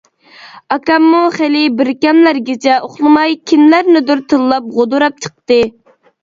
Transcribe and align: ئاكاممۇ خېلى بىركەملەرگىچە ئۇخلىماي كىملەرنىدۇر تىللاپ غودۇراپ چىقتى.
ئاكاممۇ 0.75 1.19
خېلى 1.35 1.61
بىركەملەرگىچە 1.81 2.77
ئۇخلىماي 2.87 3.37
كىملەرنىدۇر 3.53 4.25
تىللاپ 4.35 4.73
غودۇراپ 4.79 5.23
چىقتى. 5.27 5.61